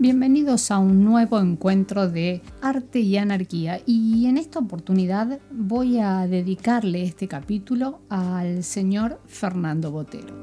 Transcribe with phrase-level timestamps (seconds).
[0.00, 6.26] Bienvenidos a un nuevo encuentro de arte y anarquía y en esta oportunidad voy a
[6.26, 10.34] dedicarle este capítulo al señor Fernando Botero.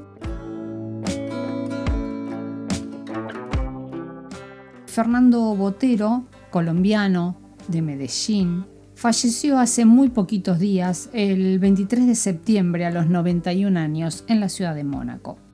[4.86, 7.36] Fernando Botero, colombiano
[7.66, 8.64] de Medellín,
[8.94, 14.50] falleció hace muy poquitos días, el 23 de septiembre a los 91 años, en la
[14.50, 15.47] ciudad de Mónaco.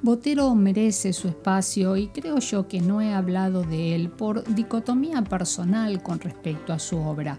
[0.00, 5.22] Botero merece su espacio y creo yo que no he hablado de él por dicotomía
[5.22, 7.38] personal con respecto a su obra,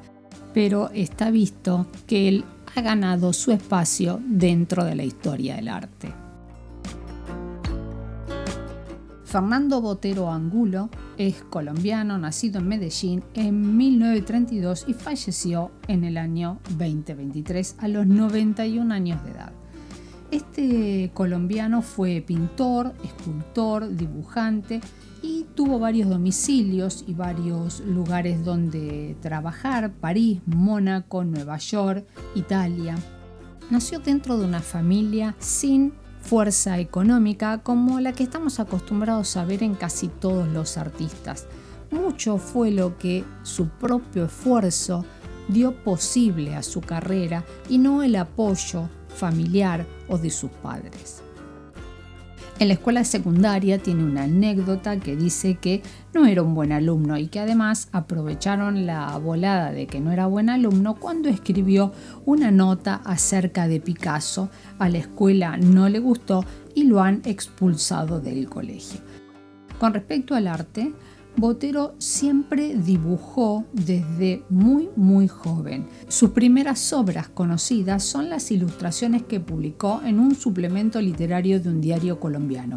[0.54, 2.44] pero está visto que él
[2.76, 6.14] ha ganado su espacio dentro de la historia del arte.
[9.24, 16.60] Fernando Botero Angulo es colombiano, nacido en Medellín en 1932 y falleció en el año
[16.78, 19.59] 2023 a los 91 años de edad.
[20.32, 24.80] Este colombiano fue pintor, escultor, dibujante
[25.24, 32.96] y tuvo varios domicilios y varios lugares donde trabajar, París, Mónaco, Nueva York, Italia.
[33.72, 39.64] Nació dentro de una familia sin fuerza económica como la que estamos acostumbrados a ver
[39.64, 41.48] en casi todos los artistas.
[41.90, 45.06] Mucho fue lo que su propio esfuerzo
[45.48, 51.24] dio posible a su carrera y no el apoyo familiar o de sus padres.
[52.60, 55.82] En la escuela secundaria tiene una anécdota que dice que
[56.14, 60.26] no era un buen alumno y que además aprovecharon la volada de que no era
[60.26, 61.94] buen alumno cuando escribió
[62.26, 64.50] una nota acerca de Picasso.
[64.78, 66.44] A la escuela no le gustó
[66.76, 69.00] y lo han expulsado del colegio.
[69.80, 70.94] Con respecto al arte,
[71.38, 75.88] Botero siempre dibujó desde muy muy joven.
[76.08, 81.82] Sus primeras obras conocidas son las ilustraciones que publicó en un suplemento literario de un
[81.82, 82.76] diario colombiano.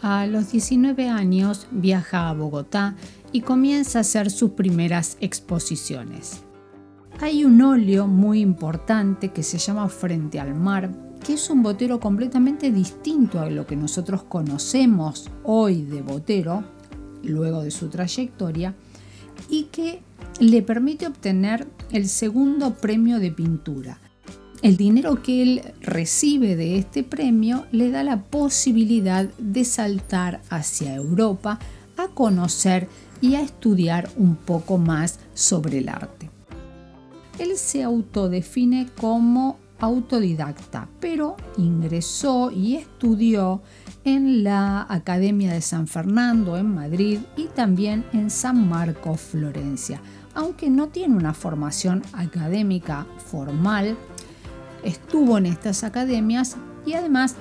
[0.00, 2.94] A los 19 años viaja a Bogotá
[3.32, 6.44] y comienza a hacer sus primeras exposiciones.
[7.20, 10.90] Hay un óleo muy importante que se llama Frente al Mar,
[11.24, 16.62] que es un Botero completamente distinto a lo que nosotros conocemos hoy de Botero,
[17.22, 18.74] luego de su trayectoria
[19.48, 20.02] y que
[20.40, 23.98] le permite obtener el segundo premio de pintura.
[24.62, 30.94] El dinero que él recibe de este premio le da la posibilidad de saltar hacia
[30.94, 31.60] Europa
[31.96, 32.88] a conocer
[33.20, 36.30] y a estudiar un poco más sobre el arte.
[37.38, 43.62] Él se autodefine como autodidacta, pero ingresó y estudió
[44.14, 50.00] en la Academia de San Fernando en Madrid y también en San Marcos, Florencia.
[50.34, 53.96] Aunque no tiene una formación académica formal,
[54.82, 57.36] estuvo en estas academias y además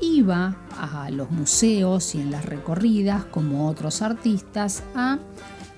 [0.00, 5.18] iba a los museos y en las recorridas como otros artistas a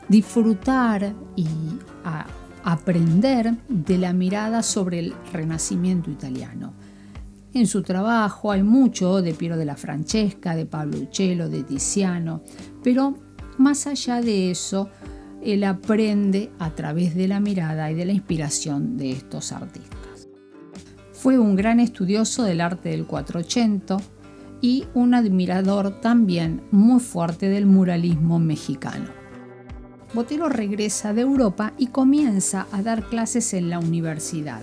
[0.09, 1.47] disfrutar y
[2.05, 2.27] a
[2.65, 6.75] aprender de la mirada sobre el renacimiento italiano.
[7.55, 12.43] En su trabajo hay mucho de Piero de la Francesca, de Pablo Uccello, de Tiziano,
[12.83, 13.17] pero
[13.59, 14.91] más allá de eso,
[15.41, 20.29] él aprende a través de la mirada y de la inspiración de estos artistas.
[21.13, 23.99] Fue un gran estudioso del arte del 480
[24.61, 29.11] y un admirador también muy fuerte del muralismo mexicano.
[30.13, 34.61] Botero regresa de Europa y comienza a dar clases en la universidad.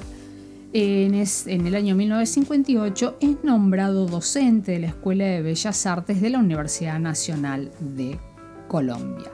[0.74, 6.40] En, el año 1958 es nombrado docente de la Escuela de Bellas Artes de la
[6.40, 8.18] Universidad Nacional de
[8.70, 9.30] Colombia.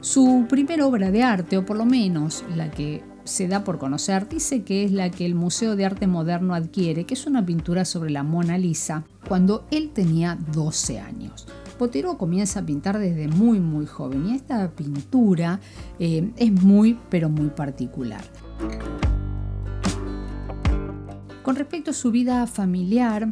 [0.00, 4.28] Su primera obra de arte, o por lo menos la que se da por conocer,
[4.28, 7.86] dice que es la que el Museo de Arte Moderno adquiere, que es una pintura
[7.86, 11.48] sobre la Mona Lisa, cuando él tenía 12 años.
[11.78, 15.60] Botero comienza a pintar desde muy muy joven y esta pintura
[15.98, 18.22] eh, es muy pero muy particular.
[21.46, 23.28] Con respecto a su vida familiar,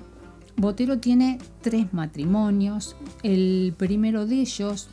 [0.56, 2.94] Botero tiene tres matrimonios.
[3.24, 4.88] El primero de ellos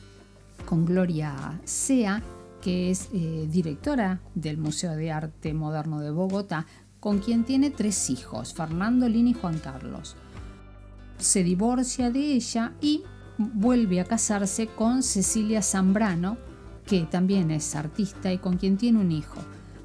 [0.66, 2.24] con Gloria Sea,
[2.64, 6.66] que es eh, directora del Museo de Arte Moderno de Bogotá,
[7.00, 10.16] con quien tiene tres hijos, Fernando, Lina y Juan Carlos.
[11.20, 13.04] Se divorcia de ella y
[13.38, 16.38] vuelve a casarse con Cecilia Zambrano,
[16.88, 19.38] que también es artista y con quien tiene un hijo.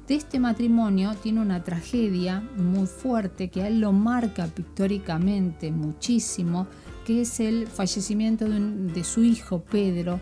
[0.07, 6.67] De este matrimonio tiene una tragedia muy fuerte que a él lo marca pictóricamente muchísimo,
[7.05, 10.21] que es el fallecimiento de, su hijo Pedro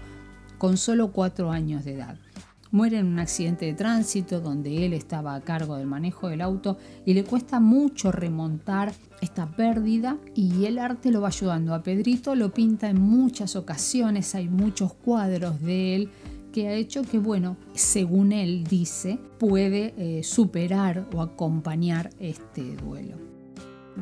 [0.57, 2.17] con solo cuatro años de edad.
[2.71, 6.79] Muere en un accidente de tránsito donde él estaba a cargo del manejo del auto
[7.05, 8.91] y le cuesta mucho remontar
[9.21, 14.33] esta pérdida y el arte lo va ayudando a Pedrito, lo pinta en muchas ocasiones,
[14.33, 16.09] hay muchos cuadros de él
[16.55, 23.17] que ha hecho que, bueno, según él dice, puede eh, superar o acompañar este duelo.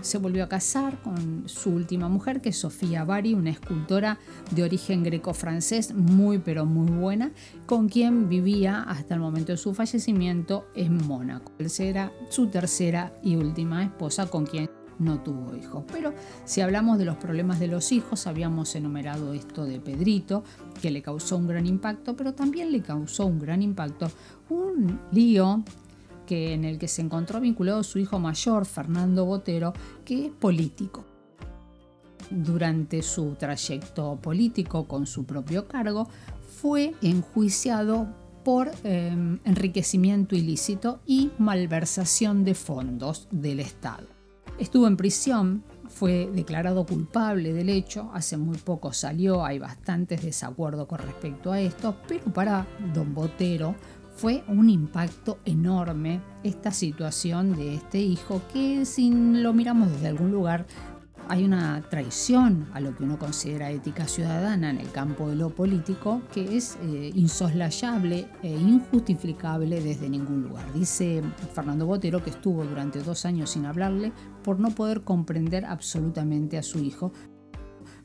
[0.01, 4.19] Se volvió a casar con su última mujer, que es Sofía Bari, una escultora
[4.51, 7.31] de origen greco-francés muy pero muy buena,
[7.65, 11.53] con quien vivía hasta el momento de su fallecimiento en Mónaco.
[11.57, 15.83] Él será su tercera y última esposa con quien no tuvo hijos.
[15.91, 16.13] Pero
[16.45, 20.43] si hablamos de los problemas de los hijos, habíamos enumerado esto de Pedrito,
[20.81, 24.09] que le causó un gran impacto, pero también le causó un gran impacto
[24.49, 25.63] un lío
[26.25, 29.73] que, en el que se encontró vinculado su hijo mayor, Fernando Botero,
[30.05, 31.05] que es político.
[32.29, 36.07] Durante su trayecto político con su propio cargo,
[36.61, 38.07] fue enjuiciado
[38.43, 44.07] por em, enriquecimiento ilícito y malversación de fondos del Estado.
[44.59, 50.87] Estuvo en prisión, fue declarado culpable del hecho, hace muy poco salió, hay bastantes desacuerdos
[50.87, 53.75] con respecto a esto, pero para don Botero
[54.15, 60.31] fue un impacto enorme esta situación de este hijo que si lo miramos desde algún
[60.31, 60.67] lugar
[61.29, 65.49] hay una traición a lo que uno considera ética ciudadana en el campo de lo
[65.49, 70.71] político que es eh, insoslayable e injustificable desde ningún lugar.
[70.73, 71.21] Dice
[71.53, 74.11] Fernando Botero que estuvo durante dos años sin hablarle
[74.43, 77.13] por no poder comprender absolutamente a su hijo.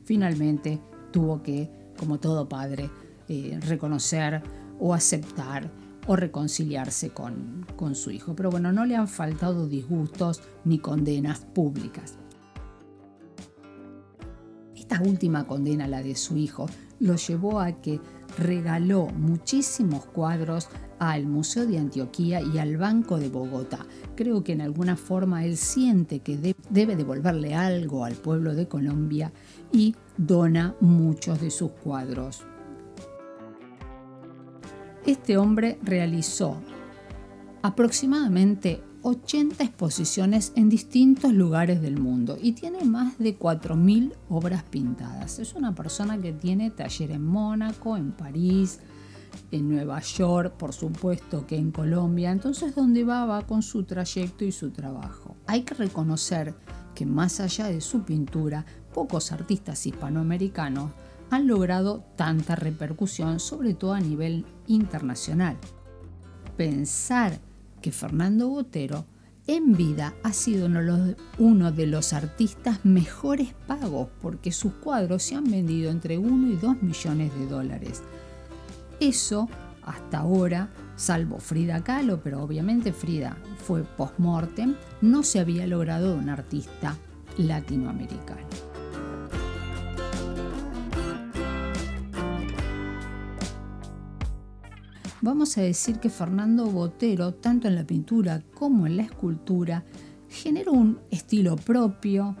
[0.03, 0.81] Finalmente
[1.11, 2.89] tuvo que, como todo padre,
[3.27, 4.41] eh, reconocer
[4.79, 5.69] o aceptar
[6.07, 8.35] o reconciliarse con, con su hijo.
[8.35, 12.17] Pero bueno, no le han faltado disgustos ni condenas públicas.
[15.01, 16.67] Última condena, la de su hijo,
[16.99, 17.99] lo llevó a que
[18.37, 20.69] regaló muchísimos cuadros
[20.99, 23.85] al Museo de Antioquía y al Banco de Bogotá.
[24.15, 29.31] Creo que en alguna forma él siente que debe devolverle algo al pueblo de Colombia
[29.71, 32.43] y dona muchos de sus cuadros.
[35.05, 36.57] Este hombre realizó
[37.61, 45.39] aproximadamente 80 exposiciones en distintos lugares del mundo y tiene más de 4.000 obras pintadas.
[45.39, 48.79] Es una persona que tiene taller en Mónaco, en París,
[49.51, 52.31] en Nueva York, por supuesto que en Colombia.
[52.31, 55.35] Entonces, donde va, va con su trayecto y su trabajo.
[55.47, 56.55] Hay que reconocer
[56.93, 60.91] que más allá de su pintura, pocos artistas hispanoamericanos
[61.29, 65.57] han logrado tanta repercusión, sobre todo a nivel internacional.
[66.57, 67.39] Pensar
[67.81, 69.05] que Fernando Botero
[69.47, 70.69] en vida ha sido
[71.39, 76.55] uno de los artistas mejores pagos porque sus cuadros se han vendido entre 1 y
[76.55, 78.03] 2 millones de dólares.
[78.99, 79.49] Eso
[79.83, 86.19] hasta ahora, salvo Frida Kahlo, pero obviamente Frida fue post-mortem, no se había logrado de
[86.19, 86.95] un artista
[87.37, 88.68] latinoamericano.
[95.21, 99.83] Vamos a decir que Fernando Botero, tanto en la pintura como en la escultura,
[100.27, 102.35] genera un estilo propio,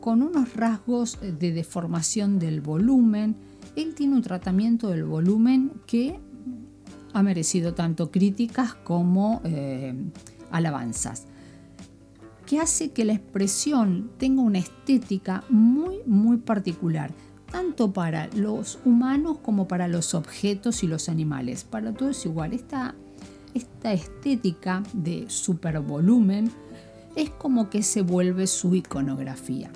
[0.00, 3.36] con unos rasgos de deformación del volumen.
[3.74, 6.20] Él tiene un tratamiento del volumen que
[7.14, 9.94] ha merecido tanto críticas como eh,
[10.50, 11.24] alabanzas,
[12.44, 17.14] que hace que la expresión tenga una estética muy, muy particular
[17.54, 21.62] tanto para los humanos como para los objetos y los animales.
[21.62, 22.52] Para todo es igual.
[22.52, 22.96] Esta,
[23.54, 26.50] esta estética de supervolumen
[27.14, 29.70] es como que se vuelve su iconografía.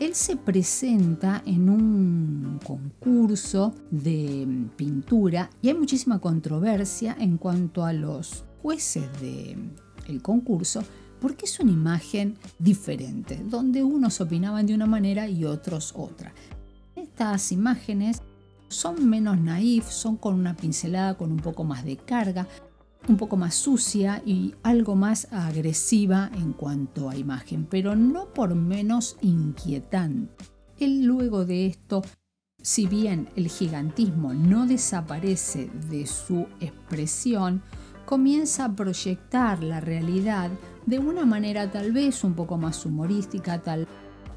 [0.00, 7.92] Él se presenta en un concurso de pintura y hay muchísima controversia en cuanto a
[7.92, 10.82] los jueces del concurso
[11.24, 16.34] porque es una imagen diferente, donde unos opinaban de una manera y otros otra.
[16.94, 18.20] Estas imágenes
[18.68, 22.46] son menos naif, son con una pincelada con un poco más de carga,
[23.08, 28.54] un poco más sucia y algo más agresiva en cuanto a imagen, pero no por
[28.54, 30.44] menos inquietante.
[30.78, 32.02] Él luego de esto,
[32.62, 37.62] si bien el gigantismo no desaparece de su expresión,
[38.04, 40.50] comienza a proyectar la realidad
[40.86, 43.86] de una manera tal vez un poco más humorística, tal,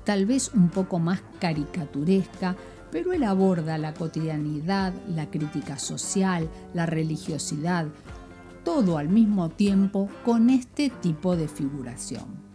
[0.03, 2.55] tal vez un poco más caricaturesca,
[2.91, 7.87] pero él aborda la cotidianidad, la crítica social, la religiosidad,
[8.63, 12.46] todo al mismo tiempo con este tipo de figuración.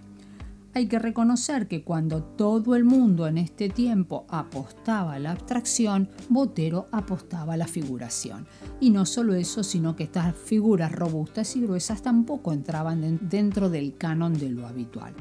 [0.75, 6.09] Hay que reconocer que cuando todo el mundo en este tiempo apostaba a la abstracción,
[6.31, 8.47] Botero apostaba a la figuración.
[8.81, 13.97] Y no solo eso, sino que estas figuras robustas y gruesas tampoco entraban dentro del
[13.97, 15.15] canon de lo habitual.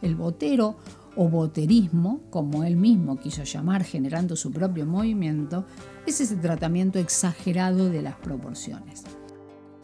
[0.00, 0.76] El Botero
[1.16, 5.66] o boterismo, como él mismo quiso llamar generando su propio movimiento,
[6.06, 9.04] es ese tratamiento exagerado de las proporciones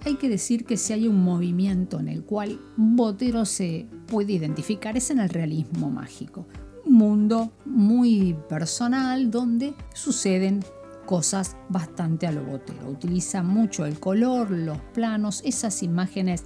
[0.07, 4.97] hay que decir que si hay un movimiento en el cual Botero se puede identificar
[4.97, 6.47] es en el realismo mágico.
[6.85, 10.65] Un mundo muy personal donde suceden
[11.07, 12.89] cosas bastante a lo Botero.
[12.89, 16.45] Utiliza mucho el color, los planos, esas imágenes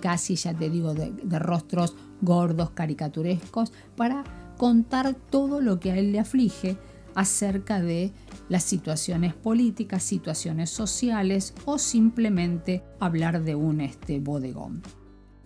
[0.00, 4.24] casi, ya te digo, de, de rostros gordos, caricaturescos, para
[4.56, 6.78] contar todo lo que a él le aflige
[7.14, 8.12] acerca de
[8.48, 14.82] las situaciones políticas, situaciones sociales o simplemente hablar de un este bodegón.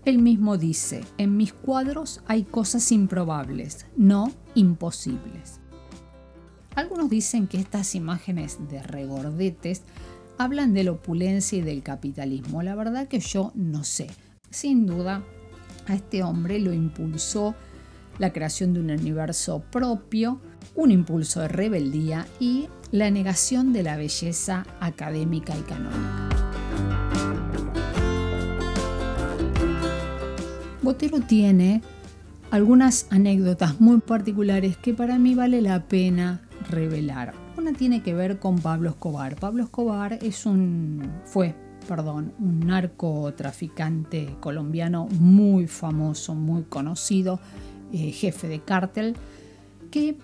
[0.05, 5.61] Él mismo dice, en mis cuadros hay cosas improbables, no imposibles.
[6.75, 9.83] Algunos dicen que estas imágenes de regordetes
[10.39, 12.63] hablan de la opulencia y del capitalismo.
[12.63, 14.09] La verdad que yo no sé.
[14.51, 15.23] Sin duda,
[15.87, 17.55] a este hombre lo impulsó
[18.19, 20.41] la creación de un universo propio,
[20.79, 26.29] un impulso de rebeldía y la negación de la belleza académica y canónica.
[30.81, 31.83] Botero tiene
[32.53, 37.35] algunas anécdotas muy particulares que para mí vale la pena revelar.
[37.57, 39.35] Una tiene que ver con Pablo Escobar.
[39.35, 41.57] Pablo Escobar es un fue,
[41.89, 47.41] perdón, un narcotraficante colombiano muy famoso, muy conocido,
[47.93, 49.17] eh, jefe de cártel,
[49.91, 50.17] que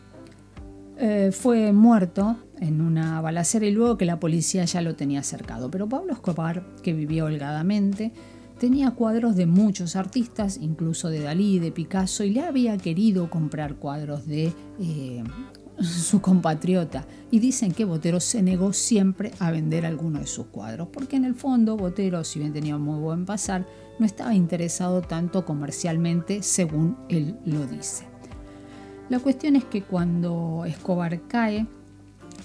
[0.97, 5.71] eh, fue muerto en una balacera y luego que la policía ya lo tenía cercado.
[5.71, 8.13] Pero Pablo Escobar, que vivía holgadamente,
[8.59, 13.77] tenía cuadros de muchos artistas, incluso de Dalí, de Picasso, y le había querido comprar
[13.77, 15.25] cuadros de eh,
[15.83, 17.05] su compatriota.
[17.31, 21.25] Y dicen que Botero se negó siempre a vender alguno de sus cuadros, porque en
[21.25, 23.67] el fondo Botero, si bien tenía muy buen pasar,
[23.99, 28.14] no estaba interesado tanto comercialmente según él lo dice.
[29.09, 31.67] La cuestión es que cuando Escobar cae,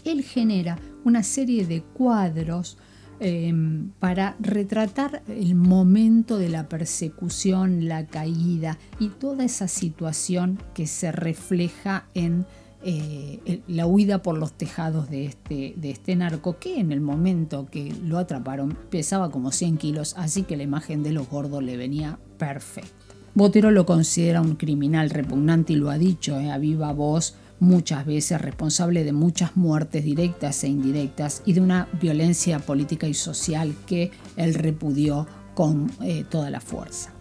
[0.04, 2.78] él genera una serie de cuadros
[3.20, 10.88] em, para retratar el momento de la persecución, la caída y toda esa situación que
[10.88, 12.46] se refleja en
[12.82, 17.68] eh, la huida por los tejados de este, de este narco, que en el momento
[17.70, 21.76] que lo atraparon pesaba como 100 kilos, así que la imagen de los gordos le
[21.76, 22.99] venía perfecta.
[23.36, 28.06] Botero lo considera un criminal repugnante y lo ha dicho eh, a viva voz muchas
[28.06, 33.76] veces responsable de muchas muertes directas e indirectas y de una violencia política y social
[33.86, 37.12] que él repudió con eh, toda la fuerza.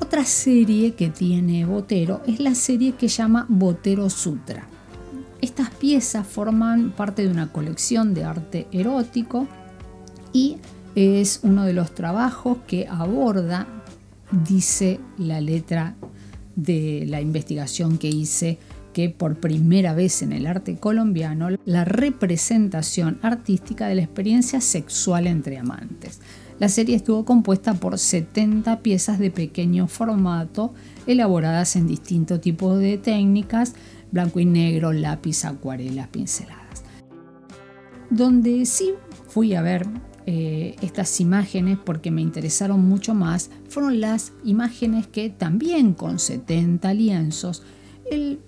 [0.00, 4.66] Otra serie que tiene Botero es la serie que llama Botero Sutra.
[5.40, 9.46] Estas piezas forman parte de una colección de arte erótico
[10.32, 10.56] y
[10.94, 13.66] es uno de los trabajos que aborda
[14.30, 15.96] dice la letra
[16.56, 18.58] de la investigación que hice
[18.92, 25.26] que por primera vez en el arte colombiano la representación artística de la experiencia sexual
[25.26, 26.20] entre amantes.
[26.58, 30.74] La serie estuvo compuesta por 70 piezas de pequeño formato
[31.06, 33.74] elaboradas en distintos tipos de técnicas,
[34.10, 36.82] blanco y negro, lápiz, acuarelas, pinceladas.
[38.10, 38.94] Donde sí
[39.28, 39.86] fui a ver
[40.30, 46.92] eh, estas imágenes porque me interesaron mucho más fueron las imágenes que también con 70
[46.92, 47.62] lienzos
[48.10, 48.38] él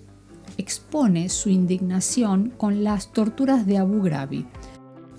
[0.59, 4.45] expone su indignación con las torturas de Abu Ghraib.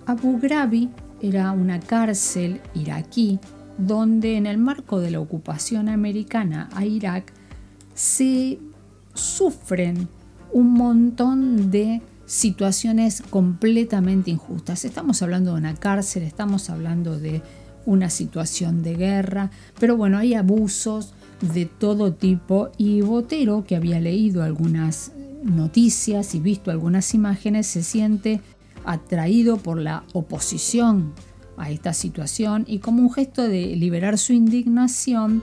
[0.06, 0.88] Abu Ghraib
[1.20, 3.40] era una cárcel iraquí
[3.76, 7.32] donde en el marco de la ocupación americana a Irak
[7.92, 8.60] se
[9.14, 10.06] sufren
[10.52, 14.84] un montón de situaciones completamente injustas.
[14.84, 17.42] Estamos hablando de una cárcel, estamos hablando de
[17.84, 24.00] una situación de guerra, pero bueno, hay abusos de todo tipo y Botero, que había
[24.00, 25.12] leído algunas
[25.42, 28.40] noticias y visto algunas imágenes, se siente
[28.84, 31.12] atraído por la oposición
[31.56, 35.42] a esta situación y como un gesto de liberar su indignación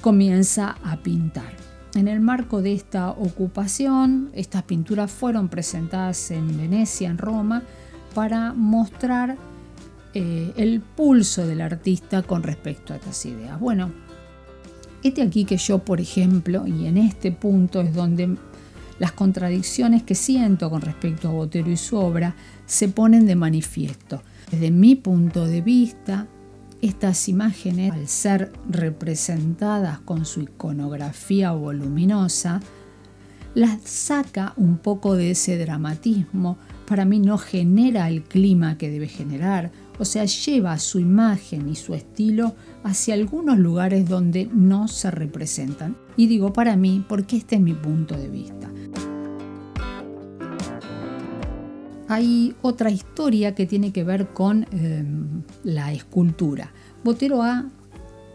[0.00, 1.69] comienza a pintar.
[1.94, 7.64] En el marco de esta ocupación, estas pinturas fueron presentadas en Venecia, en Roma,
[8.14, 9.36] para mostrar
[10.14, 13.58] eh, el pulso del artista con respecto a estas ideas.
[13.58, 13.90] Bueno,
[15.02, 18.36] este aquí que yo, por ejemplo, y en este punto es donde
[19.00, 24.22] las contradicciones que siento con respecto a Botero y su obra se ponen de manifiesto.
[24.50, 26.28] Desde mi punto de vista,
[26.82, 32.60] Estas imágenes, al ser representadas con su iconografía voluminosa,
[33.54, 36.56] las saca un poco de ese dramatismo.
[36.86, 41.76] Para mí no genera el clima que debe generar, o sea, lleva su imagen y
[41.76, 45.96] su estilo hacia algunos lugares donde no se representan.
[46.16, 48.70] Y digo para mí porque este es mi punto de vista.
[52.10, 56.72] Hay otra historia que tiene que ver con em, la escultura.
[57.04, 57.66] Botero ha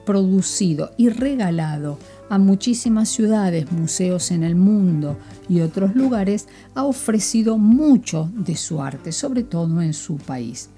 [0.05, 5.17] producido y regalado a muchísimas ciudades, museos en el mundo
[5.50, 10.70] y otros lugares, ha ofrecido mucho de su arte, sobre todo en su país.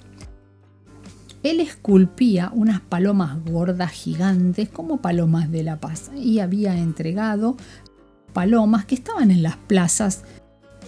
[1.44, 7.58] Él esculpía unas palomas gordas gigantes como palomas de la paz y había entregado
[8.34, 10.24] palomas que estaban en las plazas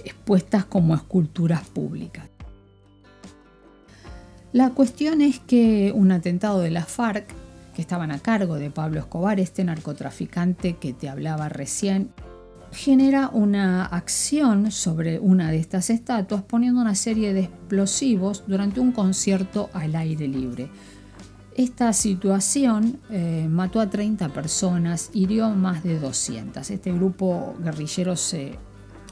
[0.05, 2.29] expuestas como esculturas públicas.
[4.51, 7.27] La cuestión es que un atentado de la FARC,
[7.75, 12.11] que estaban a cargo de Pablo Escobar, este narcotraficante que te hablaba recién,
[12.71, 18.91] genera una acción sobre una de estas estatuas poniendo una serie de explosivos durante un
[18.91, 20.69] concierto al aire libre.
[21.55, 26.69] Esta situación eh, mató a 30 personas, hirió más de 200.
[26.69, 28.57] Este grupo guerrillero se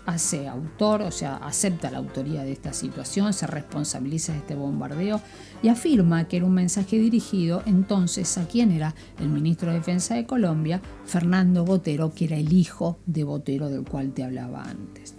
[0.07, 5.19] hace autor, o sea, acepta la autoría de esta situación, se responsabiliza de este bombardeo
[5.61, 10.15] y afirma que era un mensaje dirigido entonces a quien era el ministro de Defensa
[10.15, 15.15] de Colombia, Fernando Botero, que era el hijo de Botero del cual te hablaba antes.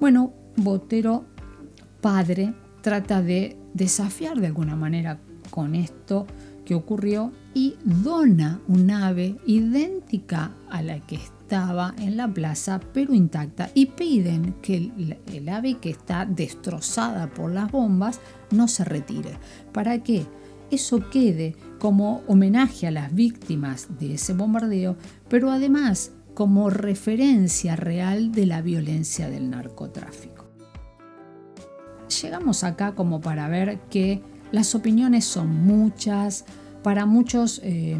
[0.00, 1.26] Bueno, Botero,
[2.00, 6.26] padre, trata de desafiar de alguna manera con esto
[6.64, 11.16] que ocurrió y dona un ave idéntica a la que
[11.52, 14.90] estaba en la plaza pero intacta y piden que
[15.26, 18.20] el, ave que está destrozada por las bombas
[18.52, 19.38] no se retire.
[19.70, 20.26] ¿Para que
[20.70, 24.96] Eso quede como homenaje a las víctimas de ese bombardeo,
[25.28, 30.46] pero además como referencia real de la violencia del narcotráfico.
[32.22, 36.46] Llegamos acá como para ver que las opiniones son muchas,
[36.82, 37.98] para muchos eh,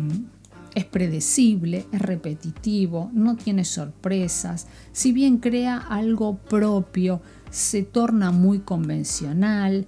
[0.74, 8.60] es predecible, es repetitivo, no tiene sorpresas, si bien crea algo propio, se torna muy
[8.60, 9.86] convencional.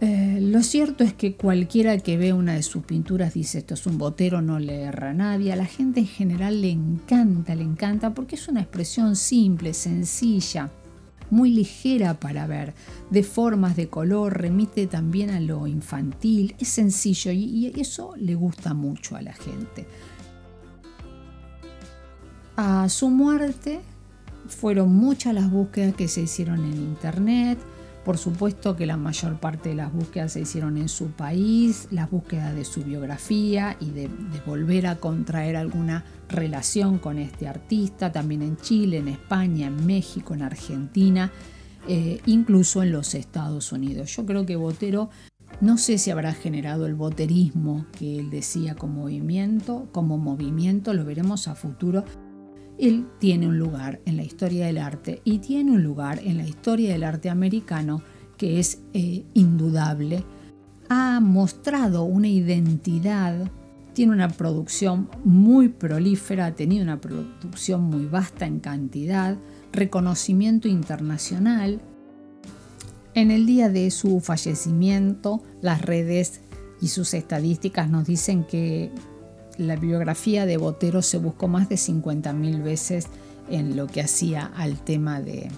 [0.00, 3.86] Eh, lo cierto es que cualquiera que ve una de sus pinturas dice esto es
[3.86, 5.52] un botero, no le erra a nadie.
[5.52, 10.70] A la gente en general le encanta, le encanta porque es una expresión simple, sencilla,
[11.30, 12.74] muy ligera para ver,
[13.10, 18.74] de formas, de color, remite también a lo infantil, es sencillo y, eso le gusta
[18.74, 19.86] mucho a la gente.
[22.56, 23.80] A su muerte
[24.48, 27.58] fueron muchas las búsquedas que se hicieron en internet,
[28.08, 32.10] por supuesto que la mayor parte de las búsquedas se hicieron en su país, las
[32.10, 34.08] búsquedas de su biografía y de,
[34.46, 40.32] volver a contraer alguna relación con este artista, también en Chile, en España, en México,
[40.32, 41.30] en Argentina,
[41.86, 44.16] eh, incluso en los Estados Unidos.
[44.16, 45.10] Yo creo que Botero
[45.60, 51.04] no sé si habrá generado el boterismo que él decía como movimiento, como movimiento, lo
[51.04, 52.04] veremos a futuro,
[52.78, 56.46] él tiene un lugar en la historia del arte y tiene un lugar en la
[56.46, 58.02] historia del arte americano
[58.36, 60.24] que es eh, indudable.
[60.88, 63.50] Ha mostrado una identidad,
[63.94, 69.36] tiene una producción muy prolífera, ha tenido una producción muy vasta en cantidad,
[69.72, 71.80] reconocimiento internacional.
[73.14, 76.42] En el día de su fallecimiento, las redes
[76.80, 78.92] y sus estadísticas nos dicen que
[79.58, 83.08] la biografía de Botero se buscó más de 50.000 veces
[83.50, 85.50] en lo que hacía al tema de,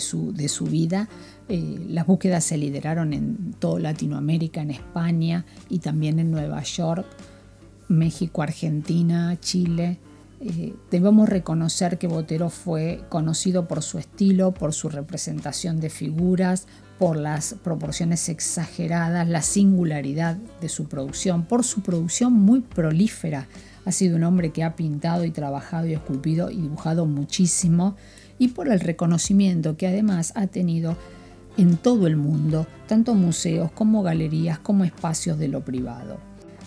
[0.00, 1.08] su, de su, vida.
[1.48, 7.06] Eh, las búsquedas se lideraron en toda Latinoamérica, en España y también en Nueva York,
[7.88, 9.98] México, Argentina, Chile.
[10.40, 16.66] Eh, debemos reconocer que Botero fue conocido por su estilo, por su representación de figuras,
[17.02, 23.48] por las proporciones exageradas, la singularidad de su producción, por su producción muy prolífera.
[23.84, 27.96] Ha sido un hombre que ha pintado y trabajado y esculpido y dibujado muchísimo
[28.38, 30.96] y por el reconocimiento que además ha tenido
[31.56, 36.18] en todo el mundo, tanto museos como galerías como espacios de lo privado.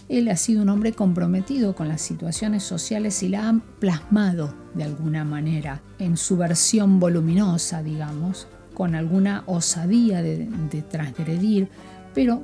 [0.10, 4.84] Él ha sido un hombre comprometido con las situaciones sociales y la ha plasmado de
[4.84, 10.48] alguna manera en su versión voluminosa, digamos, con alguna osadía de,
[10.92, 11.68] transgredir,
[12.14, 12.44] pero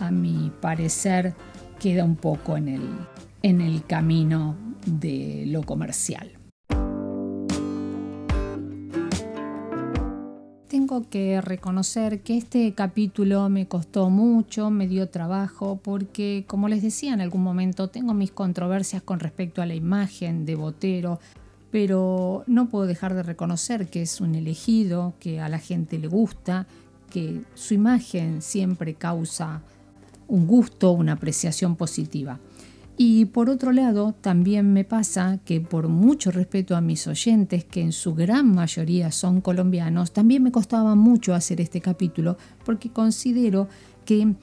[0.00, 1.34] a mi parecer
[1.78, 2.82] queda un poco en el,
[3.42, 6.32] en el camino de lo comercial.
[10.66, 16.66] Tengo tengo que reconocer que este capítulo me costó mucho, me dio trabajo, porque como
[16.66, 21.20] les decía en algún momento, tengo mis controversias con respecto a la imagen de Botero,
[21.70, 26.08] pero no puedo dejar de reconocer que es un elegido, que a la gente le
[26.08, 26.66] gusta,
[27.10, 29.62] que su imagen siempre causa
[30.26, 32.38] un gusto, una apreciación positiva.
[33.00, 37.80] Y por otro lado, también me pasa que por mucho respeto a mis oyentes, que
[37.80, 43.68] en su gran mayoría son colombianos, también me costaba mucho hacer este capítulo porque considero
[44.04, 44.34] que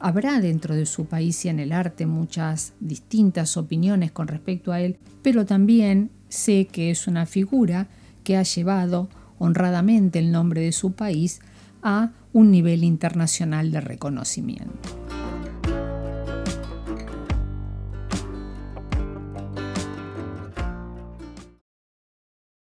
[0.00, 4.80] habrá dentro de su país y en el arte muchas distintas opiniones con respecto a
[4.80, 7.88] él, pero también sé que es una figura
[8.24, 11.40] que ha llevado honradamente el nombre de su país
[11.82, 15.07] a un nivel internacional de reconocimiento.